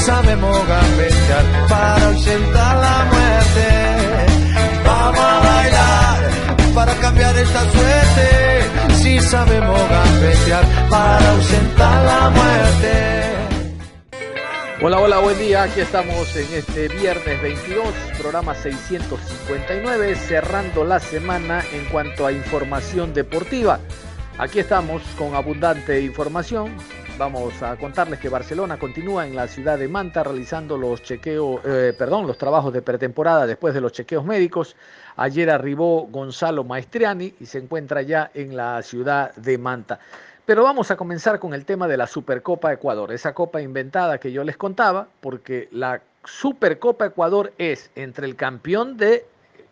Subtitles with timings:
[0.00, 3.68] Sabemos gambetear para ausentar la muerte.
[4.84, 6.30] Vamos a bailar
[6.74, 8.94] para cambiar esta suerte.
[8.94, 13.30] Si sabemos gambetear para ausentar la muerte.
[14.82, 15.64] Hola, hola, buen día.
[15.64, 17.86] Aquí estamos en este viernes 22,
[18.18, 23.78] programa 659, cerrando la semana en cuanto a información deportiva.
[24.38, 26.74] Aquí estamos con abundante información,
[27.20, 31.92] Vamos a contarles que Barcelona continúa en la ciudad de Manta realizando los chequeos, eh,
[31.92, 34.74] perdón, los trabajos de pretemporada después de los chequeos médicos.
[35.16, 40.00] Ayer arribó Gonzalo Maestriani y se encuentra ya en la ciudad de Manta.
[40.46, 44.32] Pero vamos a comenzar con el tema de la Supercopa Ecuador, esa copa inventada que
[44.32, 49.26] yo les contaba, porque la Supercopa Ecuador es entre el campeón de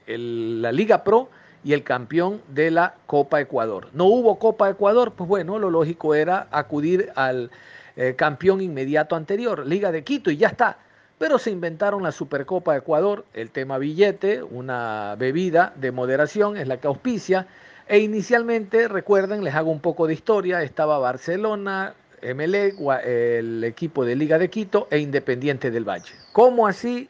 [0.07, 1.31] la Liga Pro
[1.65, 3.89] y el campeón de la Copa Ecuador.
[3.93, 7.51] No hubo Copa Ecuador, pues bueno, lo lógico era acudir al
[7.97, 10.79] eh, campeón inmediato anterior, Liga de Quito, y ya está.
[11.19, 16.79] Pero se inventaron la Supercopa Ecuador, el tema billete, una bebida de moderación, es la
[16.79, 17.49] que auspicia.
[17.89, 24.17] E inicialmente, recuerden, les hago un poco de historia, estaba Barcelona, MLE, el equipo de
[24.17, 26.13] Liga de Quito e Independiente del Valle.
[26.33, 27.09] ¿Cómo así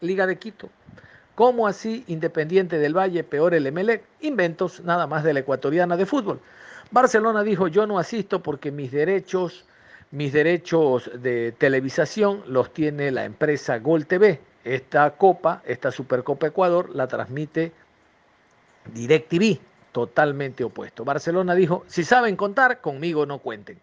[0.00, 0.70] Liga de Quito?
[1.40, 4.02] ¿Cómo así Independiente del Valle, peor el Emelec?
[4.20, 6.38] Inventos nada más de la ecuatoriana de fútbol.
[6.90, 9.64] Barcelona dijo, yo no asisto porque mis derechos,
[10.10, 14.38] mis derechos de televisación los tiene la empresa Gol TV.
[14.64, 17.72] Esta copa, esta Supercopa Ecuador, la transmite
[18.92, 19.60] DirecTV,
[19.92, 21.06] totalmente opuesto.
[21.06, 23.78] Barcelona dijo, si saben contar, conmigo no cuenten.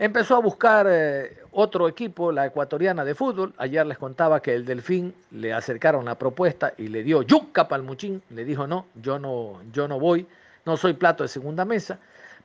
[0.00, 3.52] Empezó a buscar eh, otro equipo, la ecuatoriana de fútbol.
[3.58, 8.22] Ayer les contaba que el Delfín le acercaron la propuesta y le dio yuca palmuchín.
[8.30, 10.26] Le dijo, no, yo no, yo no voy,
[10.64, 11.98] no soy plato de segunda mesa.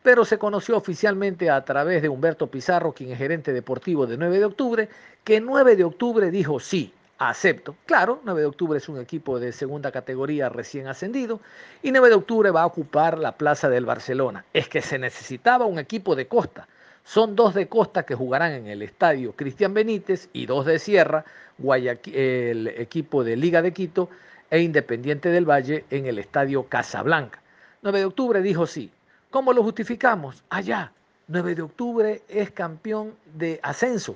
[0.04, 4.40] Pero se conoció oficialmente a través de Humberto Pizarro, quien es gerente deportivo de 9
[4.40, 4.90] de octubre,
[5.24, 7.78] que 9 de octubre dijo sí, acepto.
[7.86, 11.40] Claro, 9 de octubre es un equipo de segunda categoría recién ascendido
[11.82, 14.44] y 9 de octubre va a ocupar la plaza del Barcelona.
[14.52, 16.68] Es que se necesitaba un equipo de costa
[17.06, 21.24] son dos de costa que jugarán en el estadio Cristian Benítez y dos de Sierra,
[21.60, 24.10] el equipo de Liga de Quito
[24.50, 27.40] e Independiente del Valle en el estadio Casablanca.
[27.84, 28.92] 9 de octubre dijo sí.
[29.30, 30.44] ¿Cómo lo justificamos?
[30.50, 30.92] Allá.
[31.28, 34.16] 9 de octubre es campeón de ascenso.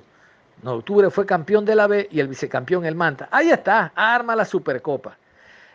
[0.62, 3.28] 9 de octubre fue campeón de la B y el vicecampeón el Manta.
[3.30, 5.16] Ahí está, arma la Supercopa.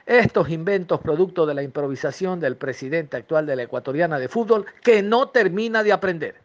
[0.05, 5.01] Estos inventos producto de la improvisación del presidente actual de la ecuatoriana de fútbol que
[5.01, 6.44] no termina de aprender.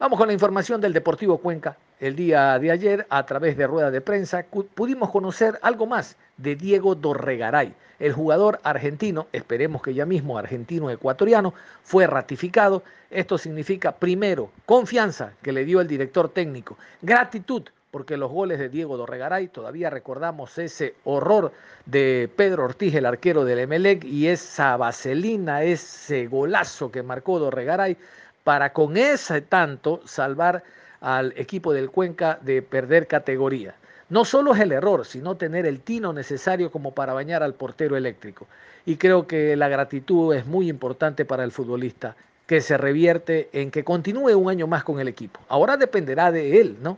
[0.00, 1.76] Vamos con la información del Deportivo Cuenca.
[1.98, 6.54] El día de ayer, a través de rueda de prensa, pudimos conocer algo más de
[6.54, 7.74] Diego Dorregaray.
[7.98, 12.84] El jugador argentino, esperemos que ya mismo argentino-ecuatoriano, fue ratificado.
[13.10, 18.68] Esto significa, primero, confianza que le dio el director técnico, gratitud porque los goles de
[18.68, 21.52] Diego Dorregaray, todavía recordamos ese horror
[21.86, 27.96] de Pedro Ortiz, el arquero del Emelec, y esa vaselina, ese golazo que marcó Dorregaray,
[28.44, 30.62] para con ese tanto salvar
[31.00, 33.74] al equipo del Cuenca de perder categoría.
[34.08, 37.96] No solo es el error, sino tener el tino necesario como para bañar al portero
[37.96, 38.46] eléctrico.
[38.86, 42.16] Y creo que la gratitud es muy importante para el futbolista,
[42.46, 45.40] que se revierte en que continúe un año más con el equipo.
[45.48, 46.96] Ahora dependerá de él, ¿no?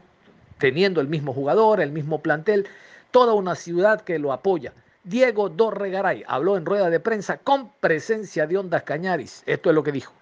[0.58, 2.68] Teniendo el mismo jugador, el mismo plantel,
[3.10, 4.72] toda una ciudad que lo apoya.
[5.02, 9.43] Diego Dorregaray habló en rueda de prensa con presencia de Ondas Cañaris.
[9.46, 10.19] Esto es lo que dijo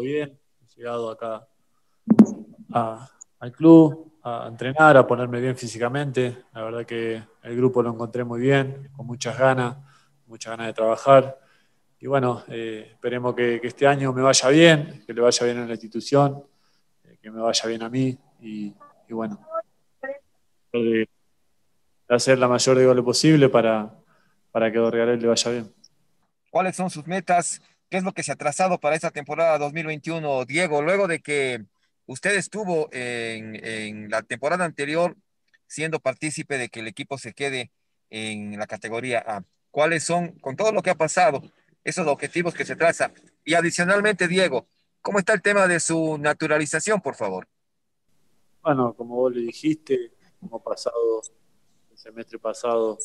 [0.00, 1.46] bien, he llegado acá
[2.72, 6.44] al club a entrenar, a ponerme bien físicamente.
[6.54, 9.76] La verdad que el grupo lo encontré muy bien, con muchas ganas,
[10.26, 11.38] muchas ganas de trabajar.
[11.98, 15.66] Y bueno, eh, esperemos que, este año me vaya bien, que le vaya bien a
[15.66, 16.44] la institución,
[17.04, 18.74] eh, que me vaya bien a mí y,
[19.10, 19.38] bueno,
[20.72, 21.08] de
[22.08, 23.94] hacer la mayor de goles posible para,
[24.50, 25.74] para que Dorregaray le vaya bien.
[26.50, 27.62] ¿Cuáles son sus metas
[27.92, 30.80] ¿Qué es lo que se ha trazado para esta temporada 2021, Diego?
[30.80, 31.66] Luego de que
[32.06, 35.14] usted estuvo en, la temporada anterior
[35.66, 37.70] siendo partícipe de que el equipo se quede
[38.08, 39.44] en la categoría A.
[39.70, 41.42] ¿Cuáles son, con todo lo que ha pasado,
[41.84, 43.12] esos objetivos que se traza?
[43.44, 44.68] Y adicionalmente, Diego,
[45.02, 47.46] ¿cómo está el tema de su naturalización, por favor?
[48.62, 51.20] Bueno, como vos le dijiste, como pasado,
[51.90, 52.96] el semestre pasado,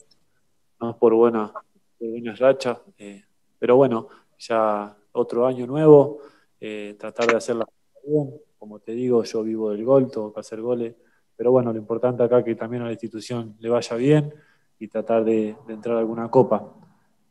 [0.79, 1.51] no por buena,
[1.99, 3.25] por buenas rachas, eh,
[3.59, 4.07] pero bueno,
[4.39, 6.19] ya otro año nuevo,
[6.59, 7.67] eh, tratar de hacerla
[8.05, 8.33] bien.
[8.57, 10.95] Como te digo, yo vivo del gol, tengo que hacer goles,
[11.35, 14.33] pero bueno, lo importante acá es que también a la institución le vaya bien
[14.79, 16.73] y tratar de, entrar a alguna copa.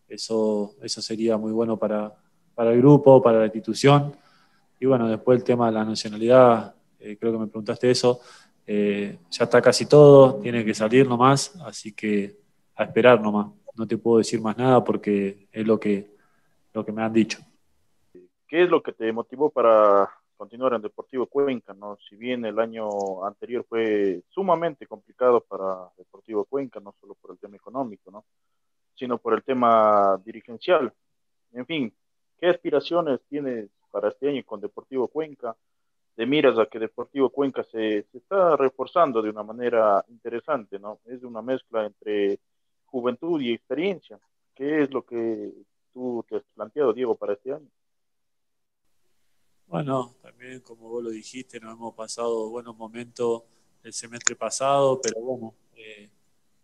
[0.08, 2.14] Eso, eso sería muy bueno para,
[2.54, 4.14] para el grupo, para la institución.
[4.78, 8.20] Y bueno, después el tema de la nacionalidad, eh, creo que me preguntaste eso,
[8.66, 12.38] eh, ya está casi todo, tiene que salir nomás, así que
[12.74, 13.48] a esperar nomás.
[13.74, 16.15] No te puedo decir más nada porque es lo que,
[16.76, 17.38] lo que me han dicho.
[18.46, 21.72] ¿Qué es lo que te motivó para continuar en Deportivo Cuenca?
[21.72, 21.96] ¿no?
[22.08, 27.38] Si bien el año anterior fue sumamente complicado para Deportivo Cuenca, no solo por el
[27.38, 28.24] tema económico, ¿no?
[28.94, 30.92] sino por el tema dirigencial.
[31.52, 31.92] En fin,
[32.38, 35.56] ¿qué aspiraciones tienes para este año con Deportivo Cuenca?
[36.14, 41.00] De miras a que Deportivo Cuenca se, se está reforzando de una manera interesante, ¿no?
[41.06, 42.38] Es una mezcla entre
[42.86, 44.18] juventud y experiencia.
[44.54, 45.52] ¿Qué es lo que
[45.96, 47.66] tú te has planteado, Diego, para este año?
[49.66, 53.44] Bueno, también como vos lo dijiste, nos hemos pasado buenos momentos
[53.82, 56.10] el semestre pasado, pero bueno, eh,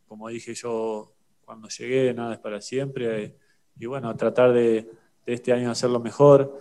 [0.07, 3.25] como dije yo cuando llegué, nada es para siempre.
[3.25, 3.39] Eh,
[3.79, 4.91] y bueno, tratar de,
[5.25, 6.61] este año hacerlo mejor.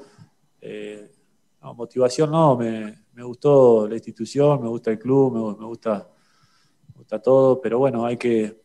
[0.61, 1.11] Eh,
[1.59, 6.09] motivación no, me, gustó la institución, me gusta el club, me, gusta,
[6.87, 8.60] me gusta todo, pero bueno, hay que,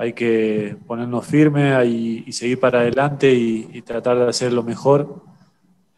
[0.00, 5.22] hay que ponernos firmes y, seguir para adelante y, tratar de hacer lo mejor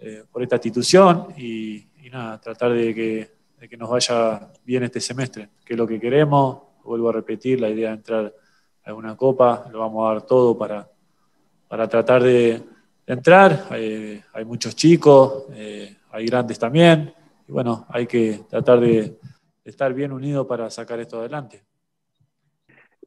[0.01, 5.51] eh, por esta institución y, nada, tratar de que, que, nos vaya bien este semestre,
[5.65, 6.63] que es lo que queremos.
[6.83, 8.35] Vuelvo a repetir, la idea de entrar
[8.85, 10.91] a una copa, lo vamos a dar todo para,
[11.69, 12.61] para tratar de,
[13.07, 13.69] entrar.
[13.71, 17.15] Hay, muchos chicos, eh, hay grandes también,
[17.47, 19.17] y bueno, hay que tratar de
[19.65, 21.72] estar bien unidos para sacar esto adelante.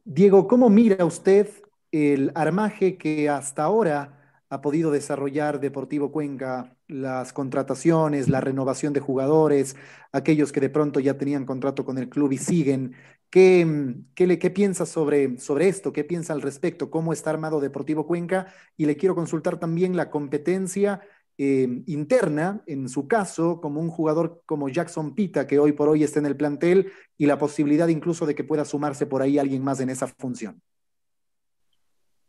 [0.08, 1.48] Diego, ¿cómo mira usted
[1.90, 6.76] el armaje que hasta ahora ha podido desarrollar Deportivo Cuenca?
[6.86, 9.74] Las contrataciones, la renovación de jugadores,
[10.12, 12.94] aquellos que de pronto ya tenían contrato con el club y siguen.
[13.30, 15.92] ¿Qué, qué, qué piensa sobre, sobre esto?
[15.92, 16.88] ¿Qué piensa al respecto?
[16.88, 18.46] ¿Cómo está armado Deportivo Cuenca?
[18.76, 21.00] Y le quiero consultar también la competencia
[21.38, 26.02] eh, interna, en su caso, como un jugador como Jackson Pita, que hoy por hoy
[26.02, 29.62] está en el plantel, y la posibilidad incluso de que pueda sumarse por ahí alguien
[29.62, 30.60] más en esa función.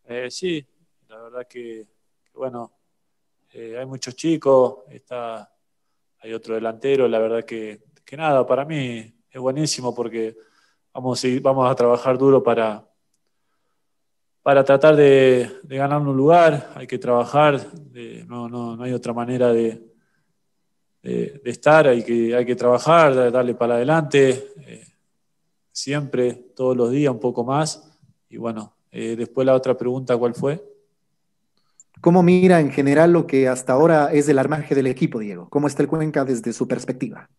[0.06, 0.65] Eh, sí,
[1.07, 1.88] la verdad que,
[2.33, 2.74] bueno,
[3.54, 5.53] eh, hay muchos chicos, está,
[6.19, 10.36] hay otro delantero, la verdad que, que nada, para mí es buenísimo porque
[10.94, 12.87] vamos vamos a trabajar duro para,
[14.47, 17.59] para tratar de, ganar un lugar, hay que trabajar,
[18.27, 19.91] no, no, no, hay otra manera de,
[21.03, 24.88] de, estar, hay que, hay que trabajar, darle para adelante, eh,
[25.69, 27.91] siempre, todos los días, un poco más.
[28.29, 30.63] Y bueno, eh, después la otra pregunta, ¿cuál fue?
[32.00, 35.50] ¿Cómo mira en general lo que hasta ahora es el armaje del equipo, Diego?
[35.50, 37.29] ¿Cómo está el Cuenca desde su perspectiva?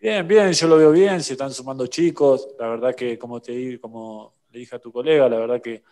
[0.00, 3.78] Bien, bien, yo lo veo bien, se están sumando chicos, la verdad que como te
[3.78, 5.82] como le dije a tu colega, la verdad que,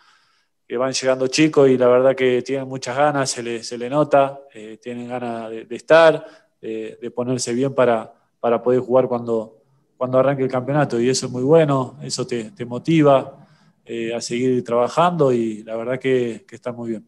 [0.77, 4.39] van llegando chicos y la verdad que tienen muchas ganas, se le, se le nota,
[4.53, 6.25] eh, tienen ganas de, estar,
[6.61, 9.61] de, ponerse bien para, para poder jugar cuando,
[9.97, 13.45] cuando arranque el campeonato y eso es muy bueno, eso te, motiva
[13.83, 17.05] eh, a seguir trabajando y la verdad que, que está muy bien.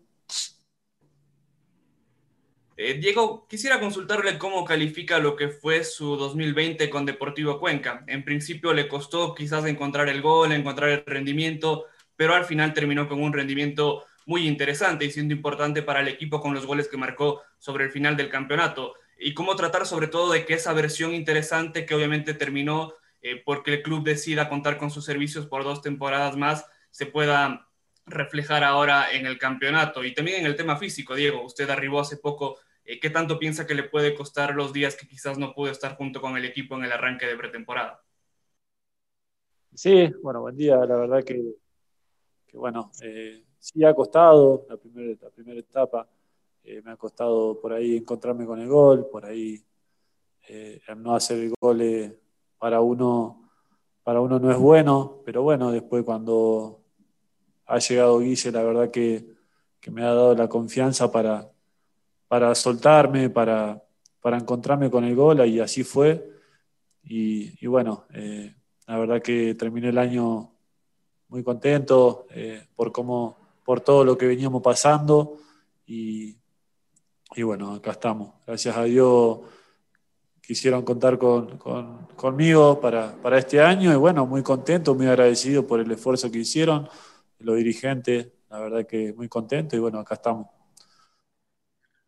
[2.76, 8.04] Eh, Diego, quisiera consultarle cómo califica lo que fue su 2020 con Deportivo Cuenca.
[8.08, 13.08] En principio le costó quizás encontrar el gol, encontrar el rendimiento, pero al final terminó
[13.08, 16.98] con un rendimiento muy interesante y siendo importante para el equipo con los goles que
[16.98, 18.96] marcó sobre el final del campeonato.
[19.20, 23.76] Y cómo tratar sobre todo de que esa versión interesante que obviamente terminó eh, porque
[23.76, 27.68] el club decida contar con sus servicios por dos temporadas más se pueda
[28.06, 31.44] reflejar ahora en el campeonato y también en el tema físico, Diego.
[31.44, 32.58] Usted arribó hace poco.
[32.86, 35.96] Eh, ¿Qué tanto piensa que le puede costar los días que quizás no pudo estar
[35.96, 38.04] junto con el equipo en el arranque de pretemporada?
[39.74, 40.78] Sí, bueno, buen día.
[40.86, 41.42] La verdad que,
[42.54, 46.08] bueno, eh, sí ha costado la primera, la primera etapa.
[46.64, 49.64] Eh, me ha costado por ahí encontrarme con el gol, por ahí
[50.98, 52.20] no hacer el gol
[52.58, 53.50] para uno,
[54.04, 56.83] para uno no es bueno, pero bueno, después cuando
[57.74, 59.34] ha llegado Guille, la verdad que,
[59.92, 61.52] me ha dado la confianza para,
[62.30, 63.84] para soltarme, para,
[64.22, 66.32] para encontrarme con el gol, y así fue.
[67.04, 68.56] Y, bueno, eh,
[68.88, 70.52] la verdad que terminé el año
[71.28, 75.38] muy contento eh, por cómo, por todo lo que veníamos pasando
[75.86, 76.38] y,
[77.36, 78.36] y, bueno, acá estamos.
[78.46, 79.40] Gracias a Dios
[80.46, 81.58] quisieron contar con,
[82.16, 86.40] conmigo para, para, este año y bueno, muy contento, muy agradecido por el esfuerzo que
[86.40, 86.90] hicieron,
[87.40, 90.48] los dirigentes, la verdad que muy contento y bueno, acá estamos.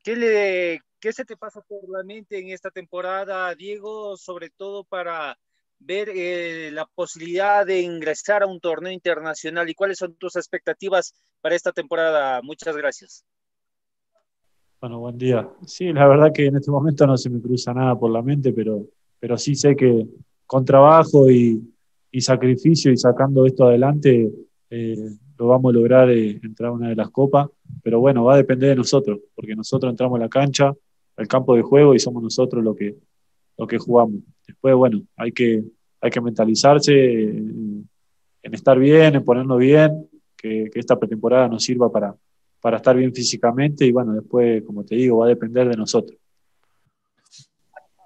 [0.04, 4.84] ¿Qué, le, ¿Qué se te pasa por la mente en esta temporada, Diego, sobre todo
[4.84, 5.38] para
[5.80, 11.14] ver eh, la posibilidad de ingresar a un torneo internacional y cuáles son tus expectativas
[11.42, 12.42] para esta temporada?
[12.42, 13.26] Muchas gracias.
[14.80, 15.50] Bueno, buen día.
[15.66, 18.54] Sí, la verdad que en este momento no se me cruza nada por la mente,
[18.54, 18.86] pero,
[19.20, 20.06] pero sí sé que
[20.46, 21.74] con trabajo y,
[22.12, 24.32] y sacrificio y sacando esto adelante,
[24.78, 27.48] eh, lo vamos a lograr eh, entrar a una de las copas,
[27.82, 30.74] pero bueno, va a depender de nosotros, porque nosotros entramos a la cancha,
[31.16, 32.94] al campo de juego y somos nosotros lo que,
[33.58, 34.20] lo que jugamos.
[34.46, 35.64] Después, bueno, hay que,
[36.02, 37.88] hay que mentalizarse en,
[38.44, 42.14] estar bien, en ponernos bien, que, esta pretemporada nos sirva para,
[42.60, 46.20] para estar bien físicamente y bueno, después, como te digo, va a depender de nosotros.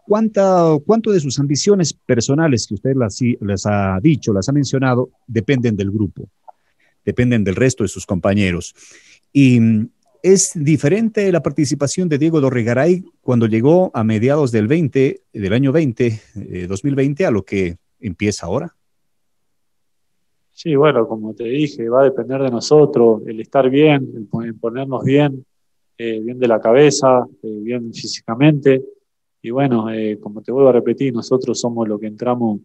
[0.09, 3.21] ¿Cuánta, ¿Cuánto de sus ambiciones personales que usted las,
[3.67, 6.27] ha dicho, las ha mencionado, dependen del grupo?
[7.09, 8.75] Dependen del resto de sus compañeros.
[9.33, 9.89] Y mm,
[10.21, 15.71] es diferente la participación de Diego Dorregaray cuando llegó a mediados del 20, del año
[15.71, 18.75] 20, 2020, eh, a lo que empieza ahora.
[20.51, 25.03] Sí, bueno, como te dije, va a depender de nosotros, el estar bien, el ponernos
[25.05, 25.45] bien,
[25.97, 28.83] eh, bien de la cabeza, eh, bien físicamente.
[29.41, 29.85] Y bueno,
[30.19, 32.59] como te vuelvo a repetir, nosotros somos los que entramos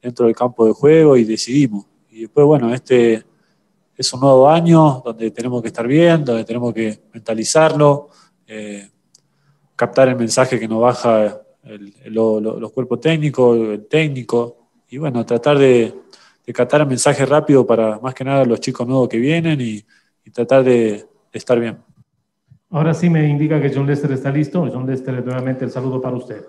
[0.00, 1.86] dentro del campo de juego y decidimos.
[2.08, 3.24] Y después, bueno, este,
[3.98, 8.10] es un nuevo año donde tenemos que estar bien, donde tenemos que mentalizarlo,
[8.46, 8.88] eh,
[9.74, 11.42] captar el mensaje que nos baja
[12.04, 15.92] los cuerpos técnicos, el técnico, y bueno, tratar de,
[16.54, 19.84] captar el mensaje rápido para más que nada los chicos nuevos que vienen y,
[20.32, 21.82] tratar de, estar bien.
[22.70, 24.68] Ahora sí me indica que John Lester está listo.
[24.70, 26.44] John Lester, nuevamente el saludo para usted.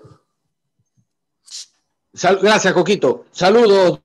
[2.42, 3.24] gracias, Coquito.
[3.30, 4.00] Saludos,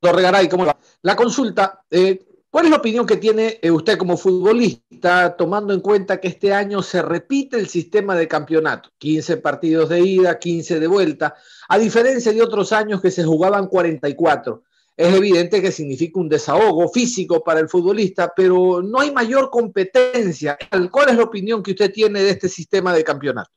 [0.00, 0.48] Dorregaray.
[0.48, 0.76] ¿Cómo va?
[1.02, 5.80] La consulta, eh, ¿Cuál es la opinión que tiene eh, usted como futbolista, tomando en
[5.80, 8.88] cuenta que este año se repite el sistema de campeonato?
[8.96, 11.34] 15 partidos de ida, 15 de vuelta,
[11.68, 14.62] a diferencia de otros años que se jugaban 44.
[14.96, 20.56] Es evidente que significa un desahogo físico para el futbolista, pero no hay mayor competencia.
[20.90, 23.50] ¿Cuál es la opinión que usted tiene de este sistema de campeonato?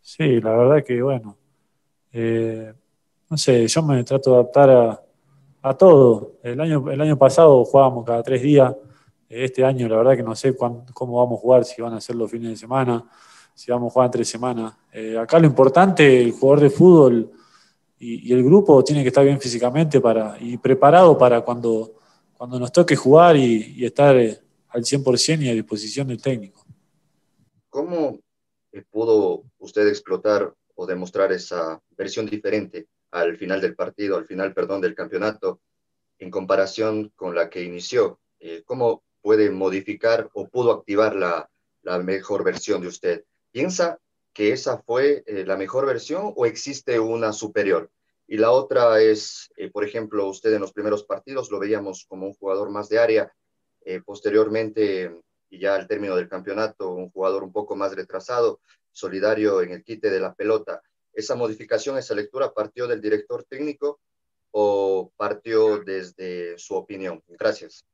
[0.00, 1.38] Sí, la verdad que bueno,
[2.12, 2.74] eh,
[3.30, 5.02] no sé, yo me trato de adaptar a,
[5.62, 6.32] a todo.
[6.42, 8.74] El año, el año pasado jugábamos cada tres días.
[9.28, 12.16] Este año, la verdad que no sé cómo vamos a jugar, si van a ser
[12.16, 13.08] los fines de semana,
[13.54, 14.74] si vamos a jugar tres semanas.
[14.92, 17.30] Eh, acá lo importante, el jugador de fútbol
[17.98, 21.94] y, el grupo tiene que estar bien físicamente para, y preparado para cuando,
[22.36, 24.38] cuando nos toque jugar y, estar eh,
[24.68, 26.66] al 100% y a disposición del técnico.
[27.70, 28.18] ¿Cómo
[28.90, 34.80] pudo usted explotar o demostrar esa versión diferente al final del partido, al final, perdón,
[34.80, 35.60] del campeonato,
[36.18, 38.20] en comparación con la que inició?
[38.40, 41.48] Eh, ¿Cómo puede modificar o pudo activar la,
[42.02, 43.24] mejor versión de usted?
[43.50, 43.98] ¿Piensa
[44.32, 47.90] que esa fue eh, la mejor versión o existe una superior?
[48.26, 52.26] Y la otra es, eh, por ejemplo, usted en los primeros partidos lo veíamos como
[52.26, 53.32] un jugador más de área,
[54.06, 58.60] posteriormente, y ya al término del campeonato, un jugador un poco más retrasado,
[58.92, 60.80] solidario en el quite de la pelota
[61.12, 64.00] esa modificación, esa lectura partió del director técnico
[64.50, 67.22] o partió desde su opinión?
[67.28, 67.84] Gracias.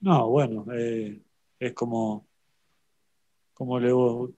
[0.00, 1.20] No, bueno, eh,
[1.58, 2.26] es como,
[3.54, 3.88] como le,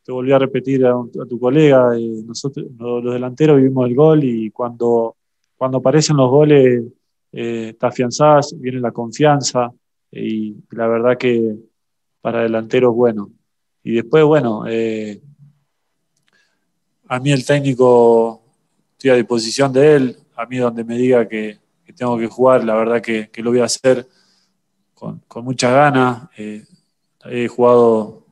[0.05, 0.95] te volví a repetir a,
[1.29, 5.17] tu colega, eh, nosotros los, delanteros vivimos el gol y cuando,
[5.57, 6.85] cuando aparecen los goles
[7.33, 9.73] eh, te afianzás, viene la confianza
[10.11, 11.57] y la verdad que
[12.21, 13.31] para delantero es bueno.
[13.83, 15.21] Y después, bueno, eh,
[17.09, 18.43] a mí el técnico,
[18.93, 21.59] estoy a disposición de él, a mí donde me diga que,
[21.97, 24.07] tengo que jugar, la verdad que, lo voy a hacer
[24.95, 26.29] con, con muchas ganas.
[26.37, 26.65] Eh,
[27.25, 28.25] he jugado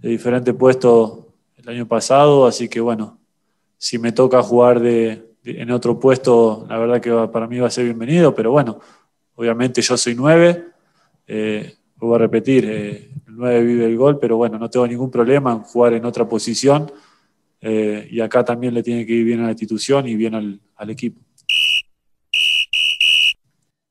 [0.00, 1.24] de diferentes puestos
[1.56, 3.18] el año pasado, así que bueno,
[3.78, 7.70] si me toca jugar de, en otro puesto, la verdad que para mí va a
[7.70, 8.78] ser bienvenido, pero bueno,
[9.34, 10.66] obviamente yo soy nueve,
[11.26, 15.10] eh, voy a repetir, eh, el nueve vive el gol, pero bueno, no tengo ningún
[15.10, 16.92] problema en jugar en otra posición
[17.62, 20.90] eh, y acá también le tiene que ir bien a la institución y bien al,
[20.90, 21.20] equipo.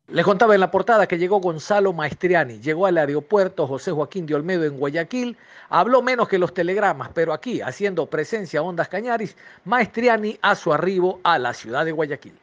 [0.10, 4.36] Les contaba en la portada que llegó Gonzalo Maestriani, llegó al aeropuerto José Joaquín de
[4.36, 5.38] Olmedo en Guayaquil,
[5.70, 10.74] habló menos que los telegramas, pero aquí, haciendo presencia a Ondas Cañaris, Maestriani a su
[10.74, 12.34] arribo a la ciudad de Guayaquil.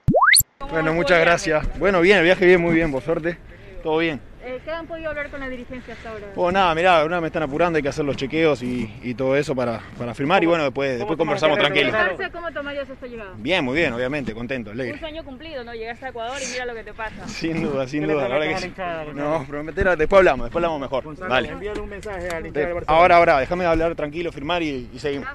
[0.70, 1.78] Bueno, muchas gracias.
[1.78, 3.37] Bueno, bien, el viaje bien, muy bien, por suerte.
[3.82, 4.27] Todo bien.
[4.40, 6.26] Eh, ¿Qué han podido hablar con la dirigencia hasta ahora?
[6.35, 9.37] Pues nada, mirá, ahora me están apurando, hay que hacer los chequeos y, y todo
[9.37, 11.95] eso para, para firmar y bueno, después, después conversamos tranquilos.
[12.33, 13.33] ¿Cómo tomarías esta llegada?
[13.37, 14.92] Bien, muy bien, obviamente, contento, alegre.
[14.95, 15.75] Un sueño cumplido, ¿no?
[15.75, 17.26] Llegaste a Ecuador y mira lo que te pasa.
[17.28, 18.73] Sin duda, sin duda, la verdad que sí.
[19.14, 21.04] No, prometer, después hablamos, después hablamos mejor.
[21.49, 25.28] Envíale un mensaje al De- Ahora, ahora, déjame hablar tranquilo, firmar y, y seguimos.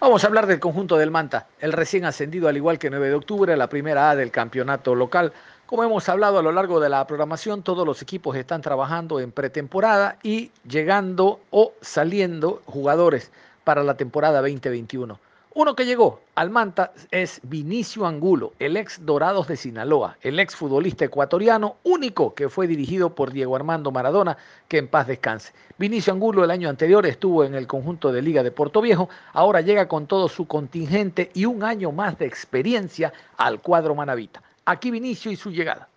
[0.00, 3.14] Vamos a hablar del conjunto del Manta, el recién ascendido al igual que 9 de
[3.14, 5.32] octubre, la primera A del campeonato local.
[5.72, 9.32] Como hemos hablado a lo largo de la programación, todos los equipos están trabajando en
[9.32, 13.32] pretemporada y llegando o saliendo jugadores
[13.64, 15.18] para la temporada 2021.
[15.54, 20.54] Uno que llegó al Manta es Vinicio Angulo, el ex Dorados de Sinaloa, el ex
[20.54, 24.36] futbolista ecuatoriano único que fue dirigido por Diego Armando Maradona,
[24.68, 25.54] que en paz descanse.
[25.78, 29.62] Vinicio Angulo el año anterior estuvo en el conjunto de Liga de Puerto Viejo, ahora
[29.62, 34.42] llega con todo su contingente y un año más de experiencia al cuadro manavita.
[34.64, 35.88] Aquí Vinicio y su llegada.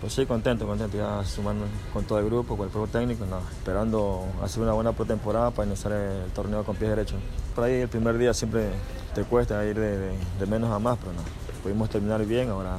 [0.00, 4.24] Pues sí, contento, contento, ya sumando con todo el grupo, con el cuerpo técnico, esperando
[4.42, 7.20] hacer una buena pretemporada para iniciar el torneo con pies derechos.
[7.54, 8.68] Por ahí el primer día siempre
[9.14, 11.20] te cuesta ir de, menos a más, pero no,
[11.62, 12.78] pudimos terminar bien, ahora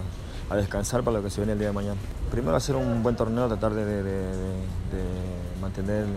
[0.50, 2.00] a descansar para lo que se viene el día de mañana.
[2.32, 4.34] Primero hacer un buen torneo, tratar de,
[5.62, 6.08] mantener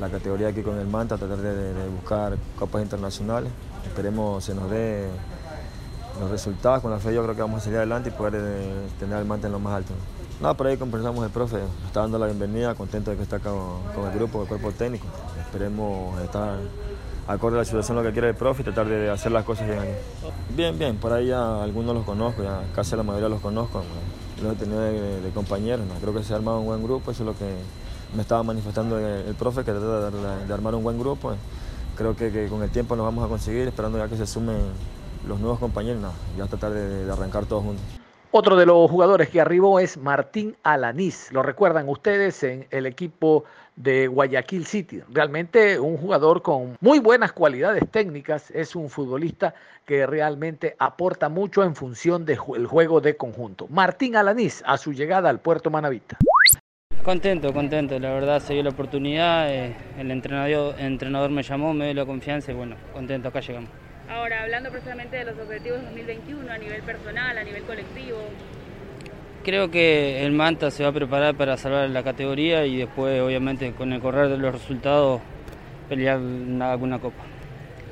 [0.00, 3.50] la categoría aquí con el Manta, tratar de buscar copas internacionales.
[3.86, 5.08] Esperemos se nos dé
[6.20, 8.88] los resultados, con la fe yo creo que vamos a salir adelante y poder eh,
[8.98, 9.92] tener al Manta en lo más alto.
[10.40, 13.40] No, por ahí conversamos el profe, nos está dando la bienvenida, contento de que está
[13.40, 15.06] con, con el grupo, el cuerpo técnico.
[15.40, 16.58] Esperemos estar
[17.28, 19.66] acorde a la situación lo que quiere el profe y tratar de, hacer las cosas
[19.66, 19.80] bien.
[20.56, 24.42] Bien, bien, por ahí ya algunos los conozco, ya casi la mayoría los conozco, ¿no?
[24.42, 27.26] los he tenido de, compañeros, creo que se ha armado un buen grupo, eso es
[27.26, 27.56] lo que
[28.14, 31.34] me estaba manifestando el, el profe, que trata de, armar un buen grupo.
[31.96, 34.56] Creo que, con el tiempo lo vamos a conseguir, esperando ya que se sumen
[35.26, 37.84] los nuevos compañeros, no, ya tratar de, de arrancar todos juntos.
[38.30, 41.32] Otro de los jugadores que arribó es Martín Alanís.
[41.32, 45.00] Lo recuerdan ustedes en el equipo de Guayaquil City.
[45.08, 48.50] Realmente un jugador con muy buenas cualidades técnicas.
[48.50, 49.54] Es un futbolista
[49.86, 53.66] que realmente aporta mucho en función del juego de conjunto.
[53.70, 56.18] Martín Alanís a su llegada al puerto Manavita.
[57.02, 61.72] Contento, contento, la verdad se dio la oportunidad, eh, el entrenador, el entrenador me llamó,
[61.72, 63.70] me dio la confianza y bueno, contento, acá llegamos.
[64.10, 68.18] Ahora, hablando precisamente de los objetivos 2021 a nivel personal, a nivel colectivo,
[69.44, 73.72] Creo que el Manta se va a preparar para salvar la categoría y después obviamente
[73.72, 75.20] con el correr de los resultados
[75.88, 77.22] pelear una- alguna copa.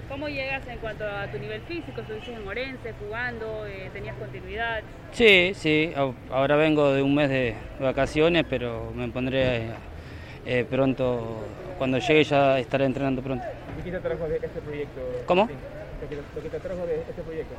[0.08, 2.00] ¿cómo llegas en cuanto a tu nivel físico?
[2.00, 3.66] ¿Estuviste en Orense jugando?
[3.66, 4.80] eh, ¿Tenías continuidad?
[5.12, 5.92] Sí, sí,
[6.30, 9.68] ahora vengo de un mes de vacaciones, pero me pondré
[10.46, 11.38] eh, pronto,
[11.78, 13.44] cuando llegue ya estaré entrenando pronto.
[13.78, 15.00] ¿Y qué te trajo este proyecto?
[15.26, 15.48] ¿Cómo?
[16.02, 17.54] Lo que- Lo que te trajo de este proyecto.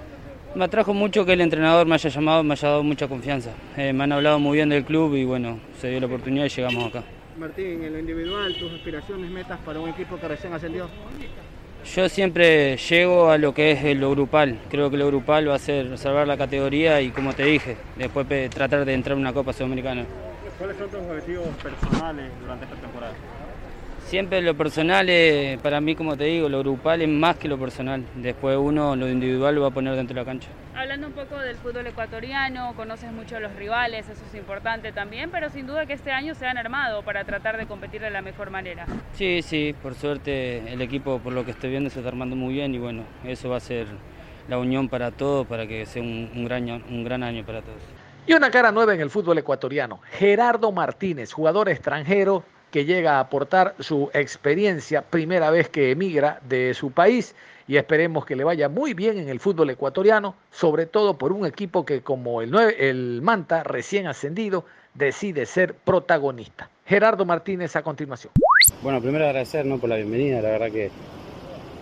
[0.55, 3.51] Me atrajo mucho que el entrenador me haya llamado, me haya dado mucha confianza.
[3.75, 6.49] Eh, me han hablado muy bien del club y bueno, se dio la oportunidad y
[6.49, 7.03] llegamos acá.
[7.37, 10.87] Martín, en lo individual, tus aspiraciones, metas para un equipo que recién ascendió.
[11.95, 14.57] Yo siempre llego a lo que es lo grupal.
[14.69, 18.27] Creo que lo grupal va a ser salvar la categoría y como te dije, después
[18.49, 20.05] tratar de entrar en una Copa Sudamericana.
[20.57, 23.13] ¿Cuáles son tus objetivos personales durante esta temporada?
[24.07, 27.57] Siempre lo personal, es, para mí como te digo, lo grupal es más que lo
[27.59, 28.05] personal.
[28.15, 30.47] Después uno lo individual lo va a poner dentro de la cancha.
[30.75, 35.29] Hablando un poco del fútbol ecuatoriano, conoces mucho a los rivales, eso es importante también,
[35.29, 38.21] pero sin duda que este año se han armado para tratar de competir de la
[38.21, 38.85] mejor manera.
[39.11, 42.53] Sí, sí, por suerte el equipo, por lo que estoy viendo, se está armando muy
[42.53, 43.87] bien y bueno, eso va a ser
[44.47, 47.61] la unión para todos, para que sea un, un gran, año- un gran año para
[47.61, 47.81] todos.
[48.25, 49.99] Y una cara nueva en el fútbol ecuatoriano.
[50.11, 56.73] Gerardo Martínez, jugador extranjero que llega a aportar su experiencia, primera vez que emigra de
[56.73, 57.33] su país
[57.67, 61.45] y esperemos que le vaya muy bien en el fútbol ecuatoriano, sobre todo por un
[61.45, 66.69] equipo que como el, nueve- el Manta, recién ascendido, decide ser protagonista.
[66.85, 68.33] Gerardo Martínez a continuación.
[68.81, 69.77] Bueno, primero agradecer ¿no?
[69.77, 70.89] por la bienvenida, la verdad que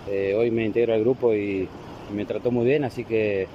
[0.10, 1.68] eh, hoy me integro al grupo y,
[2.10, 3.48] y me trató muy bien, así que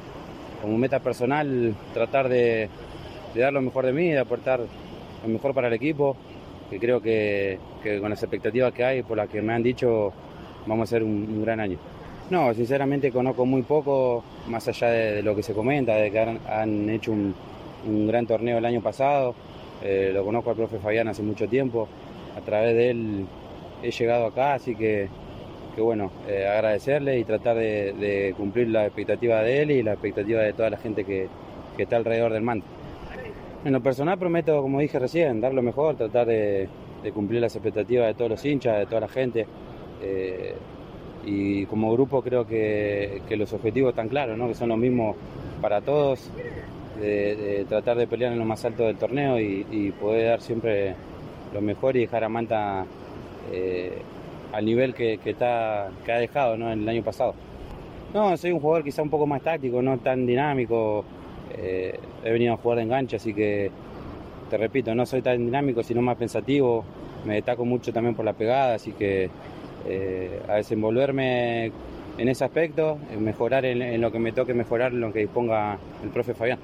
[0.63, 2.69] como meta personal tratar de,
[3.35, 4.61] de dar lo mejor de mí, de aportar
[5.23, 6.17] lo mejor para el equipo,
[6.71, 7.59] que creo que,
[8.01, 10.13] con las expectativas que hay, por las que me han dicho,
[10.67, 11.79] vamos a hacer un, gran año.
[12.31, 16.89] No, sinceramente conozco muy poco, más allá de, lo que se comenta, de que han,
[16.89, 17.35] hecho un,
[17.87, 19.35] un gran torneo el año pasado,
[19.83, 21.89] eh, lo conozco al profe Fabián hace mucho tiempo,
[22.37, 23.27] a través de él
[23.83, 25.09] he llegado acá, así que,
[25.75, 29.95] que bueno, eh, agradecerle y tratar de, de cumplir la expectativa de él y la
[29.95, 31.27] expectativa de toda la gente que,
[31.77, 32.67] que está alrededor del manto.
[33.65, 36.69] En lo personal prometo, como dije recién, dar lo mejor, tratar de,
[37.13, 39.47] cumplir las expectativas de todos los hinchas, de toda la gente.
[40.03, 40.55] Eh,
[41.27, 44.49] y como grupo creo que, los objetivos están claros, ¿no?
[44.49, 45.15] que son los mismos
[45.61, 46.31] para todos,
[47.69, 50.95] tratar de pelear en lo más alto del torneo y, poder dar siempre
[51.53, 52.87] lo mejor y dejar a Manta
[53.53, 53.99] eh,
[54.53, 56.73] al nivel que, está, que ha dejado ¿no?
[56.73, 57.35] el año pasado.
[58.15, 61.05] No, soy un jugador quizá un poco más táctico, no tan dinámico.
[61.57, 63.71] Eh, he venido a jugar de enganche, así que
[64.51, 66.85] te repito, no soy tan dinámico, sino más pensativo.
[67.25, 69.31] Me destaco mucho también por la pegada, así que
[69.87, 71.73] eh, a desenvolverme
[72.19, 76.11] en ese aspecto, mejorar en, lo que me toque mejorar, en lo que disponga el
[76.11, 76.59] profe Fabián.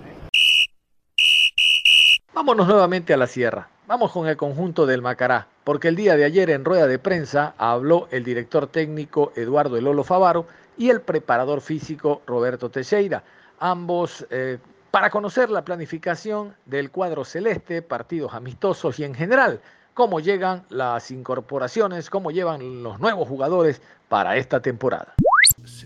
[2.35, 3.69] Vámonos nuevamente a la sierra.
[3.87, 7.55] Vamos con el conjunto del Macará, porque el día de ayer en rueda de prensa
[7.57, 13.23] habló el director técnico Eduardo Elolo Favaro y el preparador físico Roberto Teixeira,
[13.59, 14.59] ambos eh,
[14.91, 19.61] para conocer la planificación del cuadro celeste, partidos amistosos y en general
[19.97, 25.15] cómo llegan las incorporaciones, cómo llevan los nuevos jugadores para esta temporada.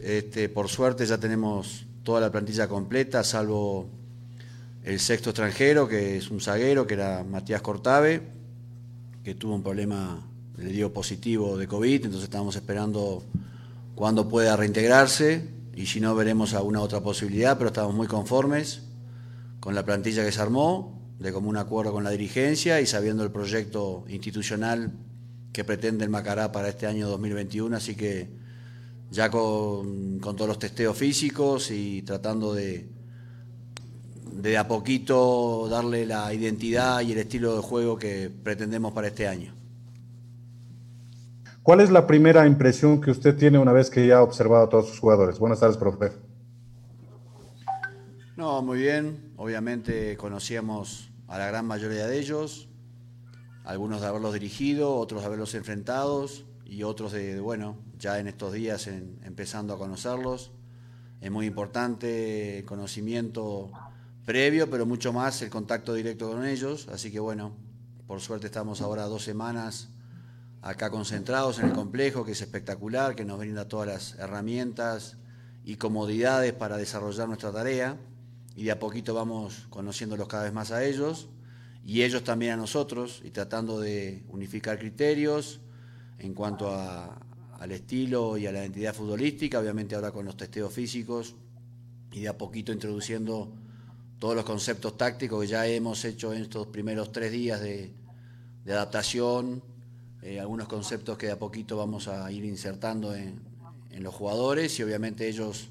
[0.02, 3.88] Este, por suerte ya tenemos toda la plantilla completa, salvo
[4.82, 8.22] el sexto extranjero, que es un zaguero, que era Matías Cortave,
[9.22, 10.20] que tuvo un problema,
[10.56, 13.22] le dio positivo de COVID, entonces estamos esperando
[13.94, 18.89] cuándo pueda reintegrarse y si no veremos alguna otra posibilidad, pero estamos muy conformes
[19.60, 23.30] con la plantilla que se armó, de común acuerdo con la dirigencia y sabiendo el
[23.30, 24.92] proyecto institucional
[25.52, 28.28] que pretende el Macará para este año 2021, así que
[29.10, 32.88] ya con, todos los testeos físicos y tratando de,
[34.32, 39.28] de a poquito darle la identidad y el estilo de juego que pretendemos para este
[39.28, 39.52] año.
[41.62, 44.68] ¿Cuál es la primera impresión que usted tiene una vez que ya ha observado a
[44.70, 45.38] todos sus jugadores?
[45.38, 46.29] Buenas tardes, profe.
[48.40, 49.34] No, muy bien.
[49.36, 52.70] Obviamente conocíamos a la gran mayoría de ellos,
[53.64, 58.54] algunos de haberlos dirigido, otros de haberlos enfrentados y otros de, bueno, ya en estos
[58.54, 60.52] días empezando a conocerlos.
[61.20, 63.72] Es muy importante el conocimiento
[64.24, 66.88] previo, pero mucho más el contacto directo con ellos.
[66.88, 67.54] Así que bueno,
[68.06, 69.90] por suerte estamos ahora dos semanas
[70.62, 75.18] acá concentrados en el complejo, que es espectacular, que nos brinda todas las herramientas
[75.62, 77.98] y comodidades para desarrollar nuestra tarea
[78.60, 81.28] y de a poquito vamos conociéndolos cada vez más a ellos
[81.82, 85.60] y ellos también a nosotros y tratando de unificar criterios
[86.18, 91.36] en cuanto al estilo y a la identidad futbolística, obviamente ahora con los testeos físicos
[92.12, 93.50] y de a poquito introduciendo
[94.18, 97.94] todos los conceptos tácticos que ya hemos hecho en estos primeros tres días de,
[98.66, 99.62] adaptación,
[100.20, 103.40] eh, algunos conceptos que de a poquito vamos a ir insertando en
[104.00, 105.70] los jugadores y obviamente ellos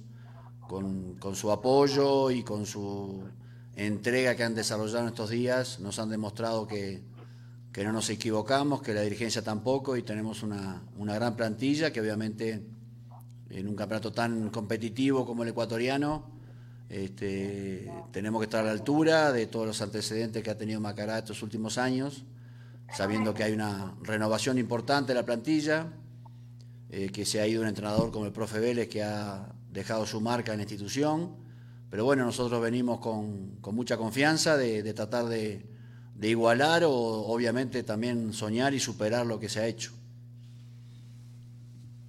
[0.70, 3.24] con, su apoyo y con su
[3.76, 7.02] entrega que han desarrollado en estos días, nos han demostrado que,
[7.84, 12.64] no nos equivocamos, que la dirigencia tampoco y tenemos una, gran plantilla que obviamente
[13.50, 16.30] en un campeonato tan competitivo como el ecuatoriano,
[16.88, 21.18] este, tenemos que estar a la altura de todos los antecedentes que ha tenido Macará
[21.18, 22.26] estos últimos años,
[22.96, 25.88] sabiendo que hay una renovación importante de la plantilla,
[26.92, 30.20] eh, que se ha ido un entrenador como el profe Vélez que ha dejado su
[30.22, 31.32] marca en la institución,
[31.90, 35.66] pero bueno, nosotros venimos con, mucha confianza de, tratar de,
[36.22, 39.92] igualar o obviamente también soñar y superar lo que se ha hecho.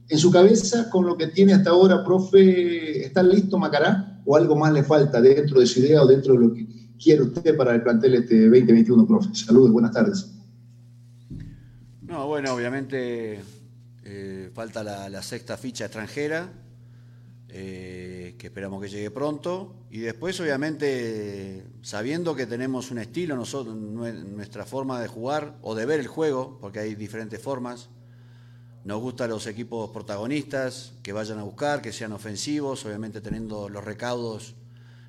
[0.08, 4.20] En su cabeza, con lo que tiene hasta ahora, profe, ¿está listo Macará?
[4.26, 6.66] ¿O algo más le falta dentro de su idea o dentro de lo que
[7.00, 9.34] quiere usted para el plantel este 2021, profe?
[9.34, 10.34] Saludos, buenas tardes.
[12.02, 13.40] No, bueno, obviamente
[14.02, 16.50] eh, falta la sexta ficha extranjera
[17.52, 19.74] eh, que esperamos que llegue pronto.
[19.90, 25.86] Y después, obviamente, sabiendo que tenemos un estilo, nosotros, nuestra forma de jugar o de
[25.86, 27.88] ver el juego, porque hay diferentes formas.
[28.84, 33.84] Nos gustan los equipos protagonistas, que vayan a buscar, que sean ofensivos, obviamente teniendo los
[33.84, 34.54] recaudos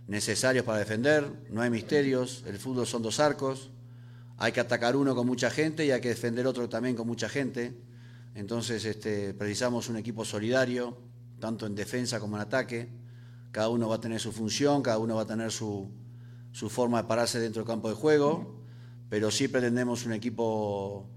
[0.07, 1.25] necesarios para defender.
[1.49, 3.69] No hay misterios, el fútbol son dos arcos.
[4.37, 7.29] Hay que atacar uno con mucha gente y hay que defender otro también con mucha
[7.29, 7.77] gente.
[8.33, 10.97] Entonces este, precisamos un equipo solidario,
[11.41, 12.87] tanto en defensa como en ataque.
[13.51, 15.91] Cada uno va a tener su función, cada uno va a tener su,
[16.69, 18.63] forma de pararse dentro del campo de juego,
[19.09, 21.09] pero sí pretendemos un equipo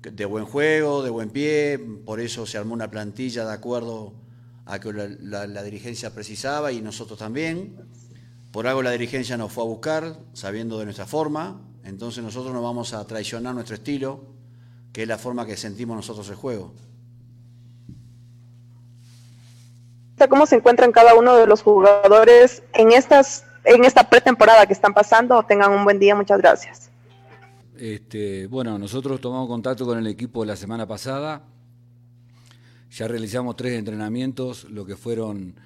[0.00, 4.14] de buen juego, de buen pie, por eso se armó una plantilla de acuerdo
[4.64, 7.76] a que la, la, dirigencia precisaba y nosotros también.
[8.52, 12.62] Por algo la dirigencia nos fue a buscar, sabiendo de nuestra forma, entonces nosotros no
[12.62, 14.24] vamos a traicionar nuestro estilo,
[14.92, 16.74] que es la forma que sentimos nosotros el juego.
[20.28, 24.94] Cómo se encuentran cada uno de los jugadores en estas en esta pretemporada que están
[24.94, 25.42] pasando.
[25.44, 26.90] Tengan un buen día, muchas gracias.
[27.76, 31.42] Este, bueno, nosotros tomamos contacto con el equipo la semana pasada.
[32.90, 35.56] Ya realizamos tres entrenamientos, lo que fueron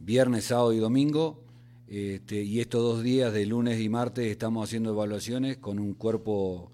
[0.00, 1.44] viernes, sábado y domingo.
[1.86, 6.72] Este, y estos dos días, de lunes y martes, estamos haciendo evaluaciones con un cuerpo,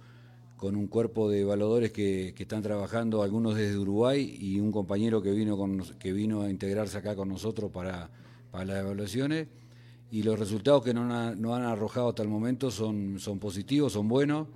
[0.59, 5.31] con un cuerpo de evaluadores que, están trabajando, algunos desde Uruguay y un compañero que
[5.31, 8.11] vino, con, que vino a integrarse acá con nosotros para,
[8.51, 9.47] para las evaluaciones.
[10.11, 14.49] Y los resultados que nos han, arrojado hasta el momento son, son positivos, son buenos.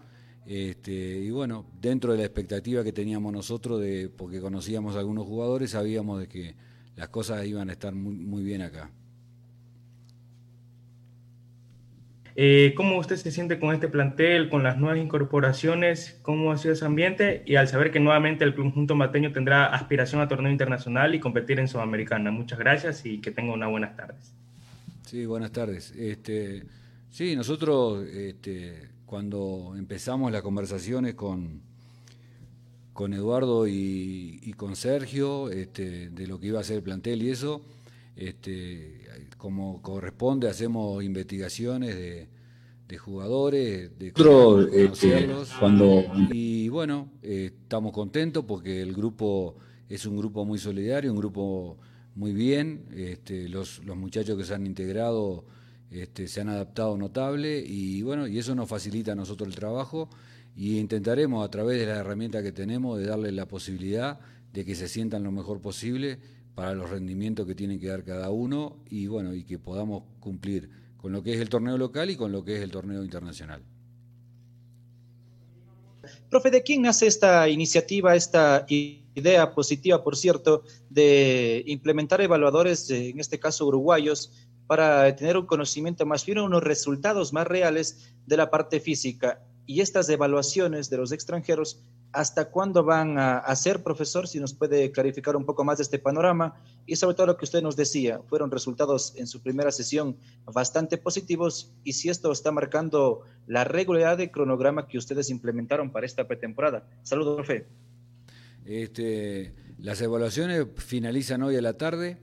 [0.45, 5.25] Este, y bueno, dentro de la expectativa que teníamos nosotros, de, porque conocíamos a algunos
[5.25, 6.57] jugadores, sabíamos de que
[6.97, 8.91] las cosas iban a estar muy, muy bien acá.
[12.35, 16.18] Eh, ¿Cómo usted se siente con este plantel, con las nuevas incorporaciones?
[16.23, 17.42] ¿Cómo ha sido ese ambiente?
[17.47, 21.61] Y al saber que nuevamente el conjunto mateño tendrá aspiración a torneo internacional y competir
[21.61, 22.31] en Sudamericana.
[22.31, 24.35] Muchas gracias y que tenga unas buenas tardes.
[25.03, 25.92] Sí, buenas tardes.
[25.97, 26.64] Este,
[27.11, 31.61] sí, nosotros este, cuando empezamos las conversaciones con,
[32.95, 37.31] con Eduardo y, con Sergio este, de lo que iba a ser el plantel y
[37.31, 37.61] eso,
[38.16, 42.29] este, como corresponde, hacemos investigaciones de,
[42.98, 46.05] jugadores, de este, cuando...
[46.31, 49.57] y bueno, eh, estamos contentos porque el grupo
[49.88, 51.79] es un grupo muy solidario, un grupo
[52.14, 55.46] muy bien, este, los, los muchachos que se han integrado
[55.92, 60.09] este, se han adaptado notable y bueno, y eso nos facilita a nosotros el trabajo
[60.57, 64.18] y intentaremos a través de las herramientas que tenemos de darles la posibilidad
[64.55, 66.18] de que se sientan lo mejor posible
[66.55, 70.71] para los rendimientos que tienen que dar cada uno y bueno, y que podamos cumplir
[70.97, 73.62] con lo que es el torneo local y con lo que es el torneo internacional.
[76.31, 83.21] Profe, ¿de quién nace esta iniciativa, esta idea positiva, por cierto, de implementar evaluadores, en
[83.21, 84.33] este caso uruguayos,
[84.67, 89.45] para tener un conocimiento más fino, unos resultados más reales de la parte física.
[89.66, 91.81] Y estas evaluaciones de los extranjeros,
[92.12, 94.27] ¿hasta cuándo van a hacer, profesor?
[94.27, 96.55] Si nos puede clarificar un poco más de este panorama.
[96.87, 100.98] Y sobre todo lo que usted nos decía, fueron resultados en su primera sesión bastante
[100.98, 101.72] positivos.
[101.85, 106.85] Y si esto está marcando la regularidad de cronograma que ustedes implementaron para esta pretemporada.
[107.03, 107.66] Saludos, profe.
[108.64, 112.18] Este, las evaluaciones finalizan hoy a la tarde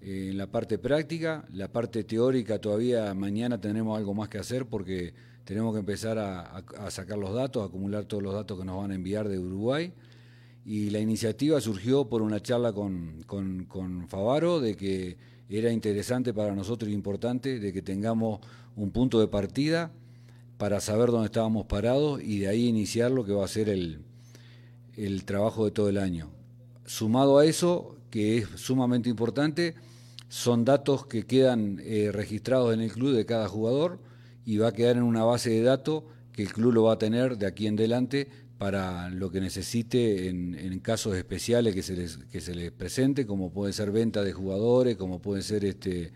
[0.00, 5.12] en la parte práctica, la parte teórica todavía mañana tenemos algo más que hacer porque
[5.44, 8.90] tenemos que empezar a, sacar los datos, a acumular todos los datos que nos van
[8.90, 9.92] a enviar de Uruguay.
[10.64, 15.16] Y la iniciativa surgió por una charla con, con, Favaro de que
[15.48, 18.40] era interesante para nosotros y importante de que tengamos
[18.76, 19.90] un punto de partida
[20.58, 24.02] para saber dónde estábamos parados y de ahí iniciar lo que va a ser el,
[24.94, 26.30] el trabajo de todo el año.
[26.84, 29.74] Sumado a eso, que es sumamente importante,
[30.28, 33.98] son datos que quedan eh, registrados en el club de cada jugador
[34.44, 36.98] y va a quedar en una base de datos que el club lo va a
[36.98, 42.18] tener de aquí en adelante para lo que necesite en, casos especiales que se, les,
[42.18, 46.12] que se les presente, como puede ser venta de jugadores, como puede ser este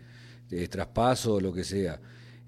[0.51, 1.99] eh, traspaso lo que sea.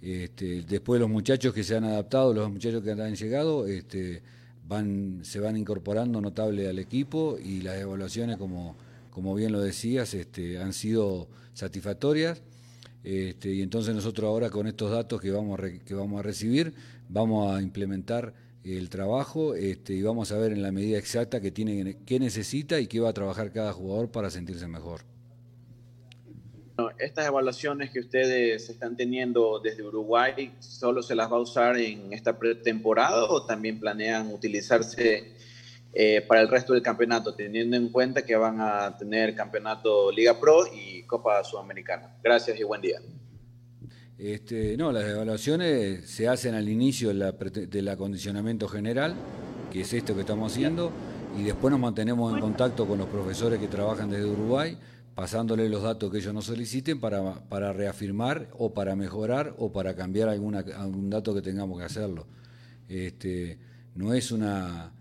[0.01, 4.21] Este, después los muchachos que se han adaptado, los muchachos que han llegado, este,
[4.67, 8.77] van, se van incorporando notable al equipo y las evaluaciones, como,
[9.09, 12.43] como bien lo decías, este, han sido satisfactorias.
[13.07, 16.73] Este, y entonces nosotros ahora con estos datos que vamos a, que vamos a recibir,
[17.07, 18.33] vamos a implementar
[18.65, 22.81] el trabajo este, y vamos a ver en la medida exacta que tiene, qué necesita
[22.81, 25.05] y qué va a trabajar cada jugador para sentirse mejor.
[26.99, 32.11] Estas evaluaciones que ustedes están teniendo desde Uruguay, ¿solo se las va a usar en
[32.11, 35.31] esta pretemporada o también planean utilizarse
[35.99, 40.39] eh, para el resto del campeonato, teniendo en cuenta que van a tener campeonato Liga
[40.39, 42.15] Pro y Copa Sudamericana.
[42.23, 42.99] Gracias y buen día.
[44.15, 49.15] Este, no, las evaluaciones se hacen al inicio del acondicionamiento general,
[49.71, 50.91] que es esto que estamos haciendo,
[51.35, 54.77] y después nos mantenemos en contacto con los profesores que trabajan desde Uruguay,
[55.15, 59.95] pasándoles los datos que ellos nos soliciten para, para reafirmar o para mejorar o para
[59.95, 62.27] cambiar alguna, algún dato que tengamos que hacerlo.
[62.87, 63.57] Este,
[63.95, 64.93] no es una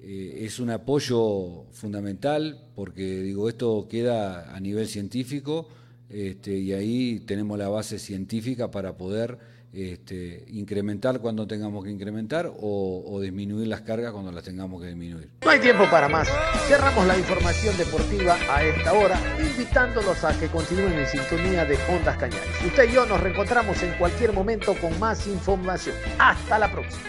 [0.00, 5.68] eh, es un apoyo fundamental porque digo esto queda a nivel científico
[6.08, 9.38] este, y ahí tenemos la base científica para poder
[9.74, 15.30] este, incrementar cuando tengamos que incrementar o, disminuir las cargas cuando las tengamos que disminuir.
[15.44, 16.28] No hay tiempo para más.
[16.68, 22.16] Cerramos la información deportiva a esta hora, invitándolos a que continúen en sintonía de Ondas
[22.16, 22.64] Cañares.
[22.64, 25.96] Usted y yo nos reencontramos en cualquier momento con más información.
[26.18, 27.02] Hasta la próxima.